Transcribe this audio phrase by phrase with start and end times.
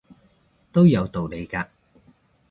[0.71, 1.67] 都有道理嘅